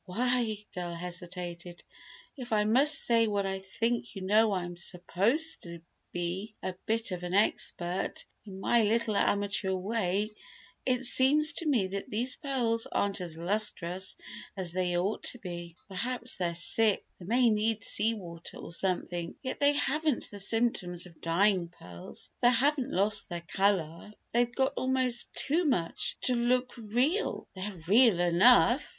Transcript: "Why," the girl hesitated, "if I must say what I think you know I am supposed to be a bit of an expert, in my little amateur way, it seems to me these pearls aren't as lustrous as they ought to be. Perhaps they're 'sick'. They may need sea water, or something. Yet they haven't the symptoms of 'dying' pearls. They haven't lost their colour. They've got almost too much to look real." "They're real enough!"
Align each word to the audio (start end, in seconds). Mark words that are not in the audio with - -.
"Why," 0.05 0.45
the 0.73 0.81
girl 0.81 0.95
hesitated, 0.95 1.83
"if 2.35 2.51
I 2.51 2.65
must 2.65 2.95
say 2.95 3.27
what 3.27 3.45
I 3.45 3.59
think 3.59 4.15
you 4.15 4.23
know 4.23 4.51
I 4.51 4.63
am 4.63 4.75
supposed 4.75 5.61
to 5.61 5.79
be 6.11 6.55
a 6.63 6.73
bit 6.87 7.11
of 7.11 7.21
an 7.21 7.35
expert, 7.35 8.25
in 8.43 8.59
my 8.59 8.81
little 8.81 9.15
amateur 9.15 9.73
way, 9.73 10.31
it 10.87 11.05
seems 11.05 11.53
to 11.53 11.67
me 11.67 11.85
these 12.07 12.35
pearls 12.37 12.87
aren't 12.91 13.21
as 13.21 13.37
lustrous 13.37 14.17
as 14.57 14.73
they 14.73 14.97
ought 14.97 15.21
to 15.25 15.37
be. 15.37 15.75
Perhaps 15.87 16.37
they're 16.39 16.55
'sick'. 16.55 17.05
They 17.19 17.25
may 17.27 17.51
need 17.51 17.83
sea 17.83 18.15
water, 18.15 18.57
or 18.57 18.73
something. 18.73 19.35
Yet 19.43 19.59
they 19.59 19.73
haven't 19.73 20.31
the 20.31 20.39
symptoms 20.39 21.05
of 21.05 21.21
'dying' 21.21 21.67
pearls. 21.67 22.31
They 22.41 22.49
haven't 22.49 22.89
lost 22.89 23.29
their 23.29 23.41
colour. 23.41 24.15
They've 24.31 24.51
got 24.55 24.73
almost 24.77 25.31
too 25.35 25.63
much 25.63 26.17
to 26.21 26.33
look 26.35 26.75
real." 26.75 27.47
"They're 27.53 27.77
real 27.87 28.19
enough!" 28.19 28.83